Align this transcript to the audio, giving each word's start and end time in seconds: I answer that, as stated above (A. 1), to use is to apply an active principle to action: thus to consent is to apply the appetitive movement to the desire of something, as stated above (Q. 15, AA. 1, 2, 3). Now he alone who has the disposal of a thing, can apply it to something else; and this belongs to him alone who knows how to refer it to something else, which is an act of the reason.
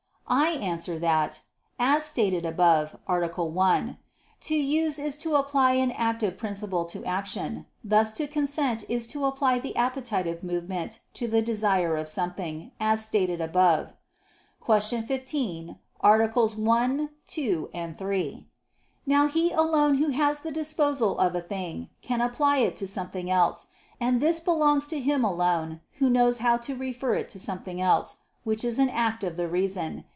I 0.33 0.51
answer 0.51 0.97
that, 0.99 1.41
as 1.77 2.05
stated 2.05 2.45
above 2.45 2.95
(A. 3.05 3.27
1), 3.43 3.97
to 4.39 4.55
use 4.55 4.97
is 4.97 5.17
to 5.17 5.35
apply 5.35 5.73
an 5.73 5.91
active 5.91 6.37
principle 6.37 6.85
to 6.85 7.03
action: 7.03 7.65
thus 7.83 8.13
to 8.13 8.27
consent 8.27 8.85
is 8.87 9.07
to 9.07 9.25
apply 9.25 9.59
the 9.59 9.75
appetitive 9.75 10.41
movement 10.41 11.01
to 11.15 11.27
the 11.27 11.41
desire 11.41 11.97
of 11.97 12.07
something, 12.07 12.71
as 12.79 13.03
stated 13.03 13.41
above 13.41 13.91
(Q. 14.65 15.01
15, 15.01 15.77
AA. 16.01 16.27
1, 16.47 17.09
2, 17.27 17.69
3). 17.97 18.47
Now 19.05 19.27
he 19.27 19.51
alone 19.51 19.95
who 19.95 20.09
has 20.11 20.39
the 20.39 20.51
disposal 20.53 21.19
of 21.19 21.35
a 21.35 21.41
thing, 21.41 21.89
can 22.01 22.21
apply 22.21 22.59
it 22.59 22.77
to 22.77 22.87
something 22.87 23.29
else; 23.29 23.67
and 23.99 24.21
this 24.21 24.39
belongs 24.39 24.87
to 24.89 24.99
him 25.01 25.25
alone 25.25 25.81
who 25.95 26.09
knows 26.09 26.37
how 26.37 26.55
to 26.55 26.73
refer 26.73 27.15
it 27.15 27.27
to 27.29 27.39
something 27.39 27.81
else, 27.81 28.19
which 28.45 28.63
is 28.63 28.79
an 28.79 28.89
act 28.89 29.25
of 29.25 29.35
the 29.35 29.49
reason. 29.49 30.05